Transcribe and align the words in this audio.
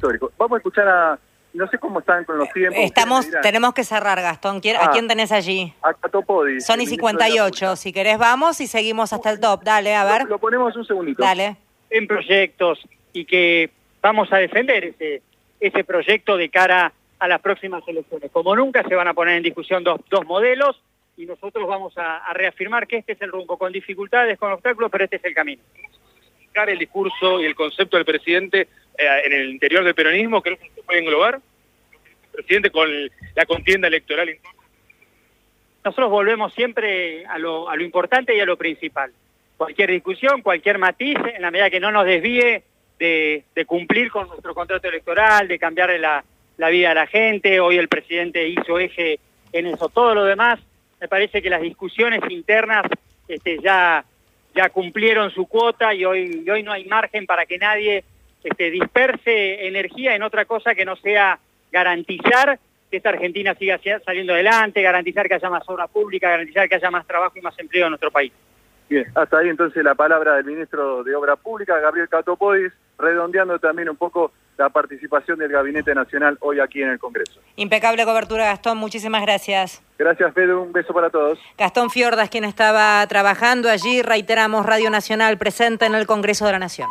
histórico. 0.00 0.32
Vamos 0.38 0.56
a 0.56 0.58
escuchar 0.58 0.88
a, 0.88 1.18
no 1.52 1.68
sé 1.68 1.78
cómo 1.78 2.00
están 2.00 2.24
con 2.24 2.38
los 2.38 2.48
tiempos. 2.52 2.78
Estamos, 2.82 3.26
tenemos 3.42 3.74
que 3.74 3.84
cerrar, 3.84 4.20
Gastón. 4.20 4.56
¿A 4.78 4.84
Ah. 4.84 4.90
quién 4.92 5.06
tenés 5.08 5.30
allí? 5.32 5.72
A 5.82 5.92
Catopodis. 5.94 6.64
Son 6.64 6.80
y 6.80 6.84
el 6.84 6.86
ministro 6.88 7.06
de 7.08 7.12
la 7.14 7.24
58. 7.26 7.76
Si 7.76 7.92
querés, 7.92 8.18
vamos 8.18 8.60
y 8.60 8.66
seguimos 8.66 9.12
hasta 9.12 9.30
el 9.30 9.40
top. 9.40 9.62
Dale, 9.62 9.94
a 9.94 10.04
ver. 10.04 10.28
lo 10.28 10.38
ponemos 10.38 10.74
un 10.76 10.84
segundito. 10.84 11.22
Dale. 11.22 11.56
en 11.92 12.06
proyectos 12.06 12.78
y 13.12 13.24
que 13.24 13.70
vamos 14.00 14.32
a 14.32 14.36
defender 14.36 14.84
ese, 14.84 15.22
ese 15.58 15.82
proyecto 15.84 16.36
de 16.36 16.48
cara 16.48 16.92
a 17.18 17.26
las 17.28 17.40
próximas 17.40 17.82
elecciones. 17.88 18.30
Como 18.30 18.54
nunca 18.54 18.82
se 18.88 18.94
van 18.94 19.08
a 19.08 19.12
poner 19.14 19.36
en 19.36 19.42
discusión 19.42 19.82
dos, 19.82 20.00
dos 20.08 20.24
modelos 20.24 20.80
y 21.16 21.26
nosotros 21.26 21.66
vamos 21.68 21.98
a, 21.98 22.18
a 22.18 22.32
reafirmar 22.32 22.86
que 22.86 22.98
este 22.98 23.12
es 23.14 23.22
el 23.22 23.32
rumbo, 23.32 23.58
con 23.58 23.72
dificultades, 23.72 24.38
con 24.38 24.52
obstáculos, 24.52 24.88
pero 24.90 25.02
este 25.04 25.16
es 25.16 25.24
el 25.24 25.34
camino. 25.34 25.62
el 26.66 26.78
discurso 26.78 27.40
y 27.40 27.46
el 27.46 27.54
concepto 27.56 27.96
del 27.96 28.06
presidente 28.06 28.60
eh, 28.62 28.68
en 29.24 29.32
el 29.32 29.50
interior 29.50 29.84
del 29.84 29.94
peronismo, 29.94 30.42
creo 30.42 30.58
que 30.58 30.70
se 30.74 30.82
puede 30.82 31.00
englobar. 31.00 31.40
Presidente 32.32 32.70
con 32.70 32.88
la 33.34 33.46
contienda 33.46 33.88
electoral. 33.88 34.36
Nosotros 35.84 36.10
volvemos 36.10 36.52
siempre 36.54 37.24
a 37.26 37.38
lo, 37.38 37.68
a 37.68 37.76
lo 37.76 37.82
importante 37.82 38.36
y 38.36 38.40
a 38.40 38.44
lo 38.44 38.56
principal. 38.56 39.12
Cualquier 39.56 39.90
discusión, 39.90 40.42
cualquier 40.42 40.78
matiz, 40.78 41.18
en 41.34 41.42
la 41.42 41.50
medida 41.50 41.70
que 41.70 41.80
no 41.80 41.90
nos 41.90 42.06
desvíe 42.06 42.62
de, 42.98 43.44
de 43.54 43.64
cumplir 43.64 44.10
con 44.10 44.28
nuestro 44.28 44.54
contrato 44.54 44.88
electoral, 44.88 45.48
de 45.48 45.58
cambiarle 45.58 45.98
la, 45.98 46.24
la 46.56 46.68
vida 46.68 46.90
a 46.90 46.94
la 46.94 47.06
gente. 47.06 47.60
Hoy 47.60 47.78
el 47.78 47.88
presidente 47.88 48.46
hizo 48.46 48.78
eje 48.78 49.18
en 49.52 49.66
eso. 49.66 49.88
Todo 49.88 50.14
lo 50.14 50.24
demás, 50.24 50.60
me 51.00 51.08
parece 51.08 51.42
que 51.42 51.50
las 51.50 51.62
discusiones 51.62 52.20
internas 52.28 52.86
este, 53.26 53.58
ya, 53.62 54.04
ya 54.54 54.68
cumplieron 54.68 55.30
su 55.30 55.46
cuota 55.46 55.94
y 55.94 56.04
hoy, 56.04 56.42
y 56.44 56.50
hoy 56.50 56.62
no 56.62 56.72
hay 56.72 56.84
margen 56.84 57.26
para 57.26 57.46
que 57.46 57.58
nadie 57.58 58.04
este, 58.44 58.70
disperse 58.70 59.66
energía 59.66 60.14
en 60.14 60.22
otra 60.22 60.44
cosa 60.44 60.74
que 60.74 60.84
no 60.84 60.96
sea 60.96 61.38
garantizar 61.72 62.58
que 62.90 62.96
esta 62.96 63.10
Argentina 63.10 63.54
siga 63.54 63.78
si- 63.78 63.90
saliendo 64.04 64.32
adelante, 64.32 64.82
garantizar 64.82 65.28
que 65.28 65.34
haya 65.34 65.48
más 65.50 65.62
obra 65.68 65.86
pública, 65.86 66.28
garantizar 66.30 66.68
que 66.68 66.74
haya 66.74 66.90
más 66.90 67.06
trabajo 67.06 67.38
y 67.38 67.40
más 67.40 67.56
empleo 67.58 67.86
en 67.86 67.90
nuestro 67.90 68.10
país. 68.10 68.32
Bien, 68.88 69.06
hasta 69.14 69.38
ahí 69.38 69.48
entonces 69.48 69.84
la 69.84 69.94
palabra 69.94 70.34
del 70.34 70.44
ministro 70.46 71.04
de 71.04 71.14
Obra 71.14 71.36
Pública, 71.36 71.78
Gabriel 71.78 72.08
Catopodis, 72.08 72.72
redondeando 72.98 73.56
también 73.60 73.88
un 73.88 73.96
poco 73.96 74.32
la 74.58 74.68
participación 74.68 75.38
del 75.38 75.52
Gabinete 75.52 75.94
Nacional 75.94 76.36
hoy 76.40 76.58
aquí 76.58 76.82
en 76.82 76.90
el 76.90 76.98
Congreso. 76.98 77.40
Impecable 77.54 78.04
cobertura, 78.04 78.46
Gastón. 78.46 78.76
Muchísimas 78.78 79.22
gracias. 79.22 79.80
Gracias, 79.96 80.34
Pedro. 80.34 80.62
Un 80.62 80.72
beso 80.72 80.92
para 80.92 81.08
todos. 81.08 81.38
Gastón 81.56 81.88
Fiordas, 81.90 82.28
quien 82.28 82.42
estaba 82.44 83.06
trabajando 83.06 83.70
allí, 83.70 84.02
reiteramos, 84.02 84.66
Radio 84.66 84.90
Nacional 84.90 85.38
presente 85.38 85.86
en 85.86 85.94
el 85.94 86.06
Congreso 86.06 86.44
de 86.46 86.52
la 86.52 86.58
Nación. 86.58 86.88